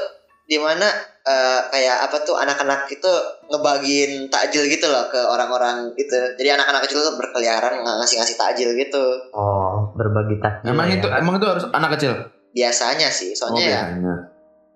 [0.44, 0.88] di mana
[1.24, 3.12] eh, kayak apa tuh anak-anak itu
[3.48, 6.16] ngebagiin takjil gitu loh ke orang-orang gitu.
[6.34, 9.04] Jadi anak-anak kecil tuh berkeliaran ng- ngasih-ngasih takjil gitu.
[9.32, 10.72] Oh, berbagi takjil.
[10.72, 11.00] Emang ya.
[11.00, 12.16] itu emang itu harus anak kecil?
[12.52, 14.16] Biasanya sih, Oh, soalnya ya, biasanya.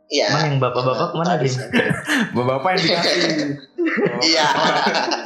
[0.09, 0.25] iya.
[0.29, 1.55] Emang yang bapak-bapak mana sih?
[1.55, 1.59] Tradisi.
[2.33, 3.21] Bapak yang dikasih.
[4.21, 4.47] Iya.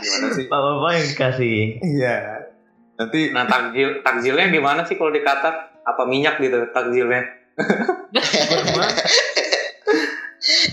[0.02, 0.46] Gimana sih?
[0.48, 1.58] Bapak-bapak yang dikasih.
[1.82, 2.16] Iya.
[2.98, 5.82] Nanti Nah takjil takjilnya gimana sih kalau di Qatar?
[5.82, 7.22] Apa minyak gitu takjilnya?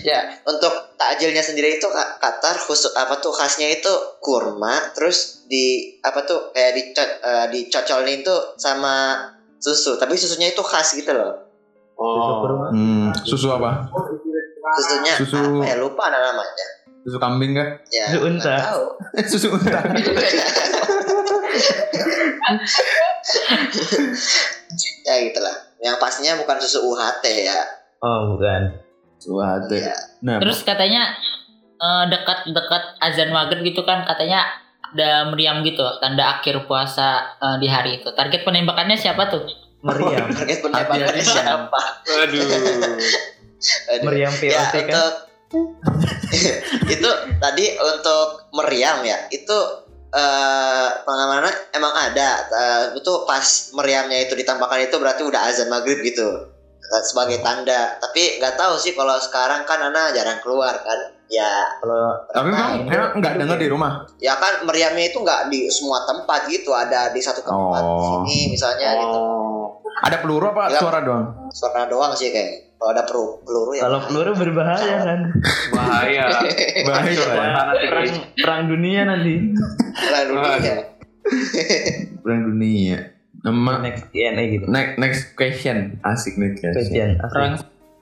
[0.00, 3.92] Ya, untuk takjilnya sendiri itu Qatar khusus apa tuh khasnya itu
[4.24, 9.20] kurma, terus di apa tuh kayak di eh, dicocolin tuh sama
[9.60, 11.52] susu, tapi susunya itu khas gitu loh.
[11.92, 12.66] Susu kurma.
[12.72, 13.92] hmm, susu apa?
[14.80, 16.66] Susunya Susu- apa ya lupa ada namanya.
[17.08, 17.80] Susu kambing kah?
[17.88, 18.52] Ya, Susu unta.
[18.60, 18.84] tahu.
[19.32, 19.80] susu unta.
[25.08, 25.56] ya gitulah.
[25.80, 27.56] Yang pastinya bukan susu UHT ya.
[28.04, 28.76] Oh, bukan.
[29.16, 29.80] Susu hati.
[29.80, 29.96] Iya.
[30.20, 31.16] Nah, terus katanya
[31.80, 34.44] eh, dekat-dekat azan maghrib gitu kan katanya
[34.88, 40.26] ada meriam gitu tanda akhir puasa eh, di hari itu target penembakannya siapa tuh Meriam.
[40.28, 41.80] Target penembakannya siapa?
[42.04, 42.42] Aduh.
[43.94, 44.04] Aduh.
[44.06, 44.90] Meriam Ya, VOC kan.
[44.90, 45.14] untuk
[46.88, 47.08] itu
[47.38, 49.58] tadi untuk meriam ya itu
[50.08, 56.00] eh pengamanan emang ada Eh, itu pas meriamnya itu ditambahkan itu berarti udah azan maghrib
[56.00, 56.48] gitu
[56.80, 61.68] Eh, sebagai tanda tapi nggak tahu sih kalau sekarang kan Ana jarang keluar kan ya
[61.78, 62.72] Kalau Tapi emang
[63.14, 64.08] nggak denger di rumah.
[64.16, 68.24] ya kan meriamnya itu nggak di semua tempat gitu ada di satu tempat Oh.
[68.24, 69.84] sini misalnya gitu Oh.
[70.00, 70.78] Ada peluru apa Ya.
[70.78, 71.24] suara doang?
[71.50, 75.20] suara doang sih kayak kalau ada peluru, peluru ya kalau peluru berbahaya kan.
[75.74, 76.24] Bahaya.
[76.86, 77.10] Bahaya.
[77.10, 77.18] Ya.
[77.18, 79.34] suasana Perang, perang dunia nanti.
[79.98, 80.74] Perang dunia.
[82.22, 82.98] Perang dunia.
[83.38, 84.64] Nama Next INE gitu.
[84.70, 85.98] next next question.
[86.06, 87.18] Asik next question.
[87.18, 87.50] Question.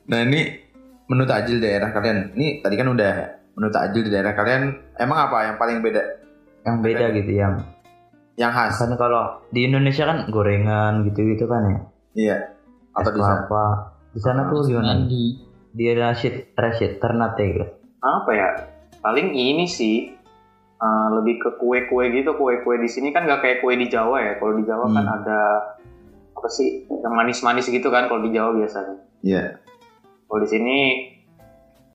[0.09, 0.61] Nah ini
[1.09, 2.37] menu takjil daerah kalian.
[2.37, 3.13] Ini tadi kan udah
[3.57, 4.77] menu takjil di daerah kalian.
[5.01, 6.03] Emang apa yang paling beda?
[6.69, 7.55] Yang beda gitu yang
[8.37, 8.75] Yang khas?
[8.85, 11.79] kan kalau di Indonesia kan gorengan gitu-gitu kan ya.
[12.17, 12.37] Iya.
[12.93, 13.45] Atau Es di sana?
[13.49, 13.96] kelapa.
[14.17, 14.97] Di sana tuh gimana?
[14.97, 15.37] mandi.
[15.71, 17.67] Di Rashid Rashid Ternate gitu.
[18.01, 18.49] Apa ya?
[18.99, 20.09] Paling ini sih
[20.77, 22.33] uh, lebih ke kue-kue gitu.
[22.33, 24.33] Kue-kue di sini kan nggak kayak kue di Jawa ya.
[24.41, 25.17] Kalau di Jawa kan Hmm.
[25.21, 25.41] ada
[26.33, 28.97] apa sih yang manis-manis gitu kan kalau di Jawa biasanya.
[29.21, 29.61] Iya.
[30.27, 30.77] Kalau di sini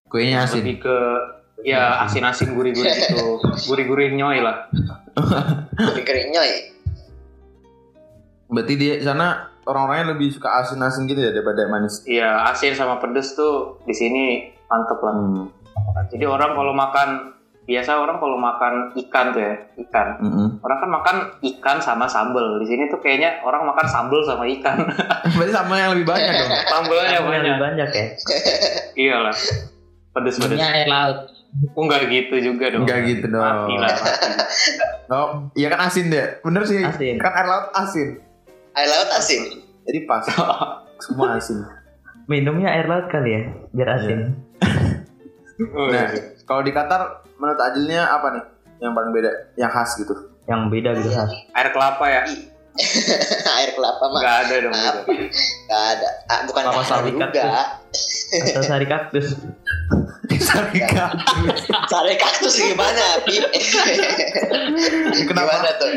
[0.06, 0.62] Kuenya asin.
[0.62, 0.98] lebih ke
[1.62, 3.42] ya asin-asin gurih-gurih gitu.
[3.66, 4.70] Gurih-gurih nyoy lah.
[5.98, 6.58] Dikeringnya ya.
[8.48, 12.02] Berarti di sana orang-orangnya lebih suka asin-asin gitu ya daripada manis.
[12.06, 15.14] Iya, asin sama pedes tuh di sini mantep lah.
[15.16, 15.46] Hmm.
[16.10, 17.10] Jadi orang kalau makan
[17.62, 18.74] biasa orang kalau makan
[19.06, 19.54] ikan tuh ya,
[19.88, 20.08] ikan.
[20.20, 20.48] Mm-mm.
[20.66, 22.60] Orang kan makan ikan sama sambel.
[22.60, 24.82] Di sini tuh kayaknya orang makan sambel sama ikan.
[25.38, 26.52] Berarti sama yang lebih banyak dong.
[26.68, 27.42] Sambelnya Yang banyak.
[27.46, 28.06] lebih banyak ya.
[29.08, 29.36] Iyalah.
[30.12, 30.58] Pedes-pedes.
[30.58, 31.18] Minyak air laut.
[31.76, 32.84] Oh, enggak gitu juga dong.
[32.84, 33.44] Enggak gitu dong.
[33.44, 33.92] Mati lah.
[33.96, 34.30] mati.
[35.12, 36.40] Oh, iya kan asin deh.
[36.44, 36.80] Bener sih.
[36.84, 37.16] Asin.
[37.22, 38.20] Kan air laut asin.
[38.72, 39.44] Air laut asin.
[39.88, 40.24] Jadi pas.
[41.04, 41.66] Semua asin.
[42.28, 43.42] Minumnya air laut kali ya,
[43.74, 44.20] biar asin.
[45.62, 46.34] Oh, Nah, iya.
[46.42, 48.44] kalau di Qatar menurut Ajilnya apa nih
[48.82, 49.30] yang paling beda,
[49.62, 50.10] yang khas gitu?
[50.50, 51.30] Yang beda gitu khas.
[51.54, 52.26] Air kelapa ya?
[53.62, 54.74] Air kelapa mah Enggak ada dong.
[54.74, 56.10] Nggak ada.
[56.34, 57.44] Ah, bukan Kelapa nggak ada sawit juga.
[58.42, 58.64] Atau
[60.40, 61.60] sari kaktus.
[61.92, 63.36] Sari kaktus gimana, Pi?
[65.28, 65.52] Kenapa?
[65.60, 65.92] Gimana tuh?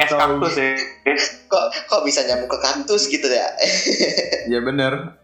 [0.00, 0.72] Es kaktus ya.
[1.50, 3.48] Kok kok bisa nyambung ke kaktus gitu ya?
[4.52, 5.20] Ya bener.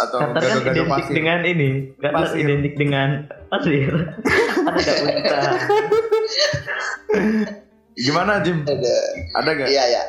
[0.00, 1.12] Atau Qatar kan gado-gado identik pasir.
[1.12, 1.68] dengan ini,
[2.00, 2.38] Pasir.
[2.40, 3.08] identik dengan
[3.52, 3.92] pasir.
[4.64, 5.40] Ada unta?
[7.92, 8.64] Gimana Jim?
[8.64, 8.96] Ada.
[9.36, 9.68] Ada gak?
[9.68, 10.02] Iya ya.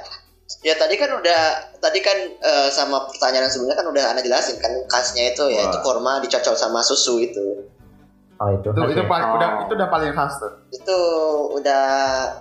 [0.64, 1.42] Ya tadi kan udah
[1.78, 5.78] tadi kan eh, sama pertanyaan sebelumnya kan udah anda jelasin kan khasnya itu ya itu
[5.82, 7.68] kurma dicocol sama susu itu.
[8.38, 8.68] Oh itu.
[8.70, 9.08] Itu itu ya?
[9.08, 9.64] paling udah Oh.
[9.68, 10.52] itu udah paling khas tuh.
[10.72, 10.98] Itu
[11.52, 11.84] udah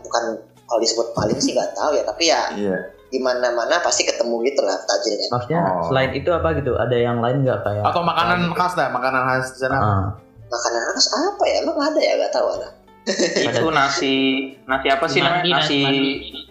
[0.00, 0.24] bukan
[0.64, 2.78] kalau disebut paling sih nggak tahu ya tapi ya Iya.
[3.06, 5.26] di mana-mana pasti ketemu gitu lah tajilnya.
[5.26, 5.90] Maksudnya Oh.
[5.90, 6.78] selain itu apa gitu?
[6.78, 7.82] Ada yang lain nggak kayak?
[7.86, 9.76] Atau makanan khas dah, makanan khas di sana.
[9.78, 10.06] Ah,
[10.46, 11.54] Makanan khas apa ya?
[11.66, 12.12] Emang ada ya?
[12.22, 12.70] Gak tahu ada.
[13.06, 14.14] Itu nasi
[14.62, 16.04] nasi apa sih Mandi, nasi Nasi mandi.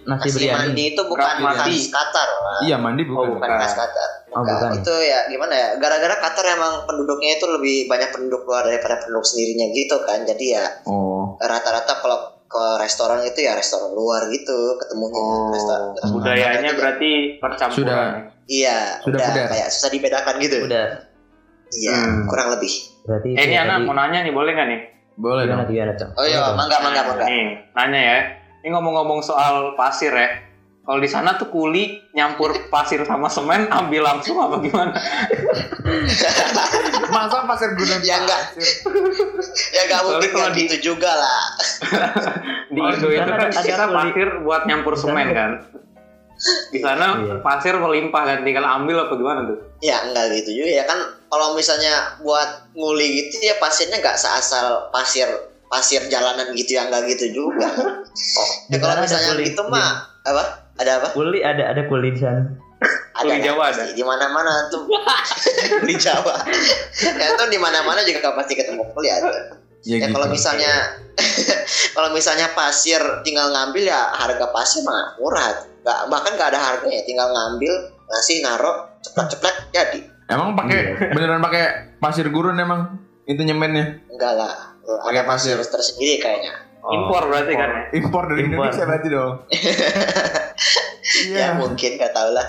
[0.05, 1.75] nasi Nasi mandi itu bukan Mandi.
[1.75, 2.59] khas Qatar lah.
[2.63, 3.35] Iya mandi Oh, bukan.
[3.35, 3.59] Bukan bukan.
[3.59, 4.09] khas Qatar.
[4.25, 4.55] Oh, Bukan.
[4.55, 4.77] bukan ya?
[4.77, 5.69] Itu ya gimana ya?
[5.75, 10.23] Gara-gara Qatar emang penduduknya itu lebih banyak penduduk luar daripada penduduk sendirinya gitu kan.
[10.23, 11.35] Jadi ya Oh.
[11.37, 16.79] rata-rata kalau ke restoran itu ya restoran luar gitu ketemunya Oh, restoran, restoran budayanya Qatar.
[16.79, 17.75] berarti percampuran.
[17.75, 17.99] Sudah.
[17.99, 18.21] ya?
[18.47, 20.87] iya Sudah udah kayak susah dibedakan gitu Udah.
[21.73, 22.23] iya Hmm.
[22.25, 22.71] kurang lebih
[23.03, 24.79] Berarti Eh, ini itu anak mau nanya nih, boleh nggak nih?
[25.15, 25.71] Boleh Gimana dong.
[25.71, 26.09] gimana tuh?
[26.11, 28.17] oh iya mangga mangga mangga Nih, nanya ya.
[28.59, 30.29] Ini ngomong-ngomong soal pasir ya.
[30.81, 34.93] Kalau di sana tuh kuli nyampur pasir sama semen ambil langsung apa gimana?
[37.07, 38.41] Masa pasir gudang Ya, enggak.
[39.71, 41.41] ya nggak Soalnya mungkin kalau kayak di- gitu juga lah
[42.75, 43.95] Di Indo itu kan ada kuli.
[44.11, 45.51] pasir buat nyampur semen kan.
[46.67, 47.35] Di sana Iya.
[47.39, 49.57] pasir melimpah kan, tinggal ambil apa gimana tuh?
[49.79, 54.89] ya enggak gitu juga ya kan kalau misalnya buat nguli gitu ya pasirnya nggak seasal
[54.89, 55.27] pasir
[55.65, 57.69] pasir jalanan gitu ya enggak gitu juga
[58.33, 59.45] Oh, ya kalau ada misalnya kuli.
[59.47, 59.89] gitu mah
[60.21, 60.43] apa
[60.75, 62.41] ada apa Kuli ada ada kuli di sana.
[63.13, 63.93] ada Kuli lah, Jawa pasti.
[63.93, 64.83] di mana-mana tuh
[65.87, 66.35] di Jawa
[67.21, 69.29] ya tuh di mana-mana juga pasti ketemu kuli ada
[69.85, 70.13] Ya, ya gitu.
[70.13, 70.73] kalau misalnya
[71.95, 75.45] kalau misalnya pasir tinggal ngambil ya harga pasir mah murah
[75.79, 77.69] nggak bahkan nggak ada harganya tinggal ngambil
[78.07, 81.13] ngasih naro ceplak ceplak jadi Emang pakai Iya.
[81.15, 81.63] beneran pakai
[81.95, 84.53] pasir gurun emang itu nyemennya enggak lah
[84.85, 85.57] Pakai pasir.
[85.57, 86.93] tersendiri kayaknya Oh.
[86.93, 87.81] Impor berarti kan ya?
[87.97, 88.69] impor dari Impor.
[88.69, 89.33] Indonesia berarti dong.
[91.25, 91.33] Iya.
[91.35, 92.47] ya mungkin nggak tahu lah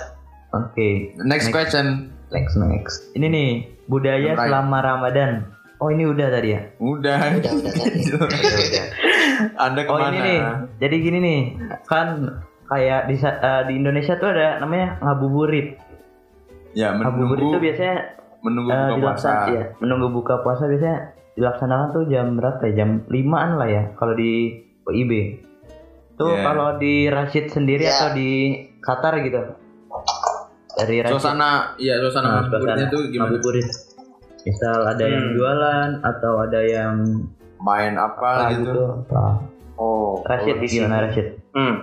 [0.49, 1.13] Oke.
[1.19, 1.51] Next Next.
[1.51, 1.85] question.
[2.29, 2.95] Next next.
[3.11, 3.49] Ini nih
[3.85, 4.39] budaya Right.
[4.39, 5.31] selama Ramadan.
[5.77, 6.61] Oh ini udah tadi ya.
[6.77, 7.37] Udah.
[7.37, 8.01] udah udah tadi
[9.63, 10.09] Anda Oh ke mana?
[10.09, 10.39] ini nih.
[10.79, 11.41] Jadi gini nih.
[11.85, 12.07] Kan
[12.65, 15.77] kayak di eh, di Indonesia tuh ada namanya ngabuburit.
[16.73, 17.95] Ya Ngabuburit menunggu itu biasanya
[18.39, 18.97] menunggu eh, buka puasa.
[18.97, 20.97] dilaksanakan ya, menunggu buka puasa biasanya
[21.33, 22.73] dilaksanakan tuh jam berapa ya?
[22.75, 24.31] Jam 5-an lah ya kalau di
[24.83, 25.11] WIB.
[26.17, 26.41] Tuh Iya.
[26.43, 27.93] kalau di Rashid sendiri Iya.
[27.93, 28.29] atau di
[28.79, 29.41] Qatar gitu.
[30.73, 31.13] Dari Rashid.
[31.13, 33.29] Suasana, iya suasana Nah, ngabuburitnya tuh gimana?
[33.31, 33.67] ngabuburit.
[34.47, 35.33] Misal ada yang Hmm.
[35.35, 36.95] jualan atau ada yang
[37.57, 38.69] Main apa, apa gitu?
[38.69, 38.83] gitu.
[39.03, 39.23] Apa.
[39.75, 41.27] Oh, Rashid kalau di sini- Rashid?
[41.51, 41.75] Hmm.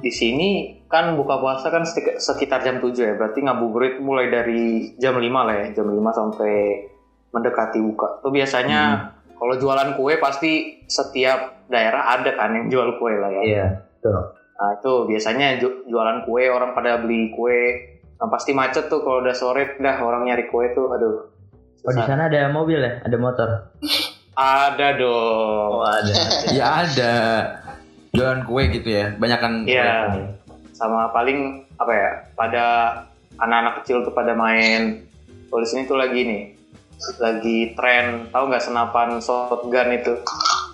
[0.00, 0.50] Di sini
[0.86, 1.84] kan buka puasa kan
[2.18, 3.14] sekitar jam 7 ya.
[3.14, 5.66] Berarti ngabuburit mulai dari jam 5 lah ya.
[5.72, 6.82] Jam 5 sampai
[7.30, 8.18] mendekati buka.
[8.18, 13.42] Tuh biasanya kalau jualan kue pasti setiap daerah ada kan yang jual kue lah ya.
[13.44, 13.66] Iya,
[14.00, 14.34] tuh.
[14.56, 17.60] Nah itu biasanya ju- jualan kue orang pada beli kue.
[18.16, 21.37] Nah pasti macet tuh kalau udah sore dah orang nyari kue tuh aduh.
[21.82, 23.00] Oh di sana ada mobil ya?
[23.00, 23.48] Ada motor?
[24.34, 25.70] Ada dong.
[25.74, 26.12] Oh ada.
[26.56, 27.14] Ya ada.
[28.10, 29.14] Jualan kue gitu ya.
[29.14, 29.74] Banyakan kue.
[29.74, 30.26] Iya.
[30.72, 32.10] Sama paling apa ya?
[32.34, 32.64] Pada
[33.36, 35.02] anak-anak kecil tuh pada main.
[35.48, 36.42] Kalau di sini tuh lagi nih,
[37.16, 38.28] lagi tren.
[38.28, 40.14] Tahu nggak senapan shotgun itu?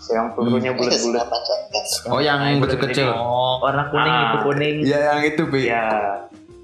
[0.05, 1.25] Yang pelurunya bulat-bulat.
[1.25, 2.13] Kenapa, Cok?
[2.13, 3.09] Oh yang kecil-kecil.
[3.09, 4.25] Oh, warna kuning Ah.
[4.27, 4.77] itu kuning.
[4.85, 5.63] Iya yang itu, Bi.
[5.65, 5.85] Ya.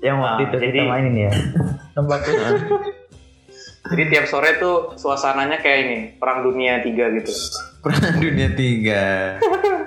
[0.00, 1.30] Yang waktu Ah, itu kita jadi- mainin ya.
[1.96, 2.18] Tempat
[3.82, 7.32] Jadi tiap sore tuh suasananya kayak ini, perang dunia tiga gitu.
[7.80, 9.36] Perang dunia tiga.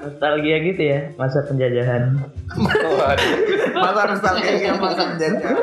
[0.01, 2.17] nostalgia gitu ya, masa penjajahan.
[2.57, 3.31] Waduh.
[3.71, 5.55] Masa nostalgia masa penjajahan.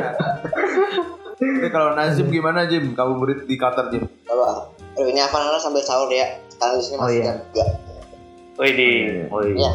[1.36, 2.92] Tapi kalau Nazim gimana Jim?
[2.92, 4.04] Kamu murid di Qatar Jim?
[4.24, 4.70] Coba.
[4.94, 6.24] Aduh, ini apa namanya sambil sahur ya.
[6.48, 7.24] Sekarang di sini Oh, masih iya.
[7.26, 7.64] jam tiga.
[8.56, 8.90] Wih di
[9.26, 9.54] Oh iya.
[9.58, 9.72] Iya.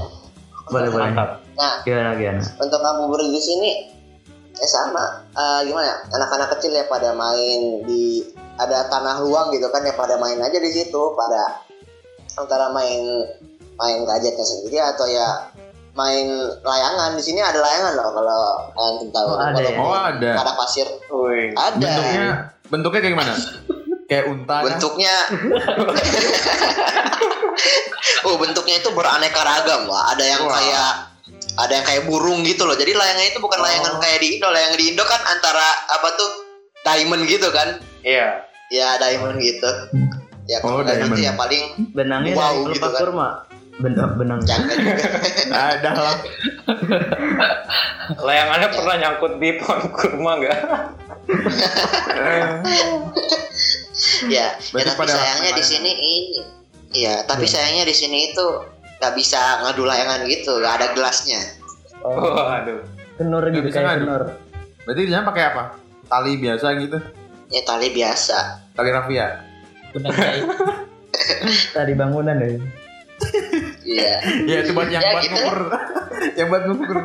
[0.66, 1.04] Boleh boleh.
[1.10, 1.30] mantap.
[1.56, 2.42] Nah, Gimana gimana?
[2.58, 3.70] untuk ngabuburit di sini
[4.52, 8.24] ya sama Eh, gimana ya anak-anak kecil ya pada main di
[8.56, 11.60] ada tanah luang gitu kan ya pada main aja di situ pada
[12.36, 13.00] antara main
[13.76, 15.52] main gadgetnya sendiri atau ya
[15.92, 16.28] main
[16.62, 18.40] layangan di sini ada layangan loh kalau
[18.72, 19.76] kalian tahu Oh, ada ya?
[19.76, 20.30] Oh ada.
[20.36, 21.50] pada pasir Wih.
[21.54, 22.26] ada Bentuknya
[22.68, 23.34] bentuknya kayak gimana?
[24.06, 24.62] Kayak unta.
[24.62, 25.14] bentuknya
[28.28, 30.54] oh bentuknya itu beraneka ragam lah ada yang Wah.
[30.54, 30.90] kayak
[31.56, 34.78] ada yang kayak burung gitu loh jadi layangan itu bukan layangan kayak di Indo layangan
[34.78, 36.30] di Indo kan antara apa tuh
[36.84, 38.46] diamond gitu kan Iya.
[38.70, 39.72] ya diamond gitu
[40.46, 41.18] ya Oh, diamond.
[41.18, 43.00] ya paling Benangnya Wow, dari gitu kan.
[43.02, 43.30] kurma.
[43.76, 44.40] Benang benang.
[44.46, 45.04] jangan juga
[45.74, 46.16] Ada lah.
[48.22, 50.60] Layangannya pernah nyangkut di pohon kurma nggak?
[54.30, 56.14] ya ya tapi pada sayangnya di sini ini
[56.94, 58.46] ya tapi sayangnya di sini itu
[58.96, 61.42] nggak bisa ngadu layangan gitu nggak ada gelasnya
[62.00, 62.86] Waduh.
[63.18, 64.22] Kenur Nggak gitu kayak kenur.
[64.86, 65.64] Berarti di sana pakai apa?
[66.06, 66.98] Tali biasa gitu.
[67.56, 69.40] Ya tali biasa Tali rafia.
[69.96, 70.44] Jahit.
[71.76, 72.60] Tadi bangunan ya.
[73.88, 74.14] iya
[74.44, 75.32] Ya itu buat yang Ya, buat gitu.
[75.34, 75.60] ngukur.
[76.40, 76.98] yang buat ngukur.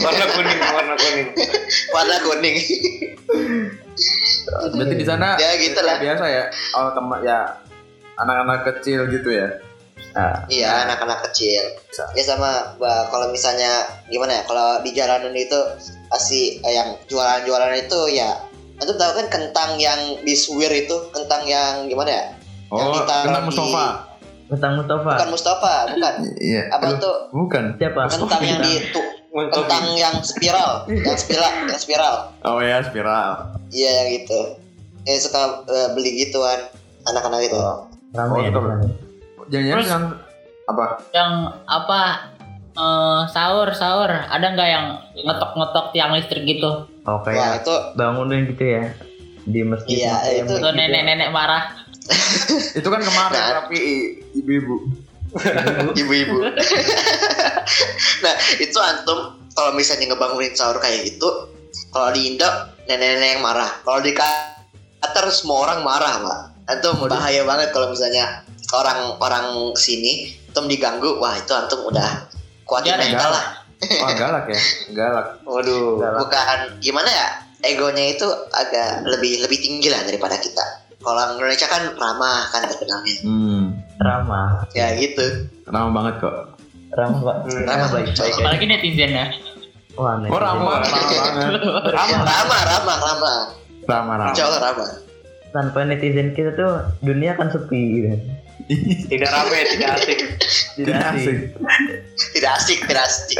[0.00, 1.28] Warna kuning, warna kuning.
[1.92, 2.56] warna kuning
[4.72, 6.00] Berarti di sana Ya, gitu lah.
[6.00, 6.44] biasa ya.
[6.72, 7.60] Oh teman ya
[8.16, 9.60] anak-anak kecil gitu ya.
[10.16, 11.60] Ah, Iya anak-anak kecil.
[12.16, 12.72] Ya sama
[13.12, 15.60] kalau misalnya gimana ya kalau di jalanan itu
[16.08, 18.32] pasti eh, yang jualan-jualan itu ya
[18.78, 22.24] Antum tahu kan kentang yang disuwir itu kentang yang gimana ya?
[22.68, 23.84] Oh, ditaruh kentang di- Mustafa.
[24.48, 25.10] Tentang Mustafa.
[25.12, 26.14] Bukan Mustafa, bukan.
[26.48, 26.62] Iya.
[26.70, 27.64] Apa Aduh, itu Bukan.
[27.76, 28.00] Siapa?
[28.06, 32.14] kentang yang di tu, Untuk kentang yang spiral, yang spiral, yang spiral.
[32.42, 33.52] Oh ya spiral.
[33.68, 34.40] Iya yang gitu.
[35.04, 36.58] Ya suka eh, beli gituan
[37.04, 37.58] anak-anak itu.
[38.10, 38.64] Rame Oh, ya di betul.
[38.64, 38.86] sana.
[39.48, 40.04] Jangan-jangan yang
[40.66, 40.84] apa?
[41.10, 41.30] yang
[41.64, 42.00] apa
[42.78, 44.86] eh, sahur sahur ada nggak yang
[45.18, 46.86] ngetok-ngetok tiang listrik gitu?
[47.02, 48.84] Oh Wah kayak itu bangunin gitu ya
[49.42, 49.96] di masjid.
[50.06, 50.14] Iya,
[50.44, 50.76] itu- gitu ya.
[50.76, 51.64] nenek-nenek marah.
[52.78, 53.52] Itu kan kemarin Nah.
[53.64, 53.76] tapi
[54.32, 54.76] ibu-ibu.
[56.00, 56.36] ibu-ibu.
[58.24, 61.28] nah itu antum kalau misalnya ngebangunin sahur kayak gitu,
[61.92, 62.48] kalau di Indo
[62.88, 66.38] nenek-nenek yang marah, kalau di Qatar semua orang marah pak.
[66.68, 68.40] Antum bahaya banget kalau misalnya
[68.72, 72.24] orang-orang sini antum diganggu, wah itu antum udah
[72.68, 73.44] kuatin mental lah.
[73.78, 74.60] Wah galak ya,
[74.92, 75.26] galak.
[75.42, 75.96] Waduh.
[75.96, 76.18] Galak.
[76.20, 77.28] Bukan gimana ya,
[77.64, 80.84] egonya itu agak lebih lebih tinggi lah daripada kita.
[80.98, 83.64] Kalau orang Indonesia kan ramah kan terkenalnya, Hmm,
[83.96, 84.66] Ramah.
[84.74, 85.46] ya gitu.
[85.64, 86.34] ramah banget kok.
[86.90, 87.36] Ramah pak.
[87.46, 87.64] Hmm.
[87.64, 88.32] Ramah, baik baik.
[88.34, 89.26] Apalagi netizen ya.
[89.94, 91.62] Wah, Oh ramah, ramah banget.
[91.90, 92.22] Ramah.
[92.22, 93.38] Ramah, ramah, ramah.
[93.86, 94.34] Ramah, ramah.
[94.34, 94.90] Jauh ramah.
[95.48, 98.10] Tanpa netizen kita tuh dunia kan sepi gitu.
[99.06, 100.18] Tidak rame, tidak asik.
[100.74, 101.36] Tidak asik.
[102.34, 103.38] Tidak asik, tidak asik.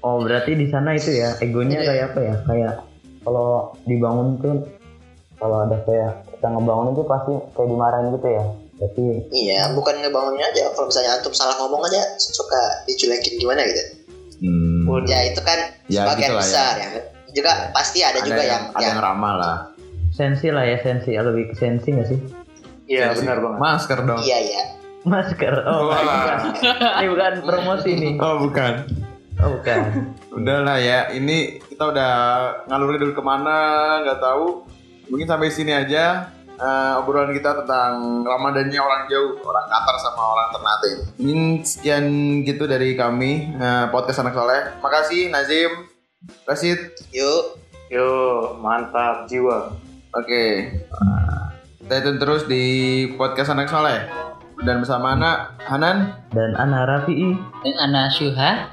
[0.00, 1.86] Oh berarti di sana itu ya egonya Iya.
[1.86, 2.34] kayak apa ya?
[2.44, 2.74] Kayak
[3.22, 3.48] kalau
[3.84, 4.56] dibangun tuh
[5.36, 8.44] kalau ada kayak kita ngebangun itu pasti kayak dimarahin gitu ya.
[8.72, 10.64] Berarti Iya, bukan ngebangunnya aja.
[10.72, 13.82] Kalau misalnya antum salah ngomong aja, suka diculekin gimana gitu.
[14.42, 15.06] Hmm.
[15.06, 16.50] Ya itu kan Ya, sebagian gitu lah ya.
[16.50, 16.88] besar ya.
[16.88, 17.02] kan.
[17.32, 19.56] Juga pasti ada, juga yang, ada yang yang ramah lah.
[20.10, 22.20] sensi lah ya sensi lebih ke sensi nggak sih?
[22.92, 23.24] Iya, Sensi.
[23.24, 23.58] benar banget.
[23.64, 24.20] Masker dong.
[24.20, 24.62] iya iya.
[25.02, 25.54] masker.
[25.64, 25.98] Oh, Wah.
[25.98, 26.38] bukan.
[27.00, 28.14] Ini bukan promosi nih.
[28.20, 28.72] Oh bukan.
[29.40, 29.80] Oh, bukan.
[30.30, 32.12] Udahlah ya, ini kita udah
[32.68, 33.58] ngalur dulu ke mana,
[34.04, 34.68] nggak tahu.
[35.08, 40.48] Mungkin sampai sini aja eh, obrolan kita tentang Ramadannya orang jauh, orang Qatar sama orang
[40.54, 40.90] Ternate.
[41.18, 42.04] Ini sekian
[42.46, 44.78] gitu dari kami eh, podcast anak soleh.
[44.78, 45.90] Makasih Nazim,
[46.46, 46.78] Rasid.
[47.10, 47.58] Yuk.
[47.92, 48.08] Yo,
[48.62, 49.68] mantap jiwa.
[50.12, 50.44] Oke,
[50.88, 52.62] stay tune terus di
[53.18, 54.06] podcast anak soleh.
[54.62, 56.14] Dan bersama anak Hanan.
[56.30, 57.34] Dan Ana Rafi'i.
[57.66, 58.70] Dan Ana Syuha.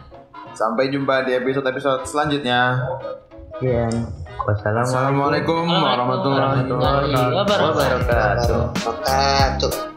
[0.54, 2.86] Sampai jumpa di episode-episode selanjutnya.
[3.58, 3.90] Sekian.
[4.46, 7.42] Wassalamualaikum Assalamualaikum warahmatullahi.
[8.78, 9.89] Wabarakatuh.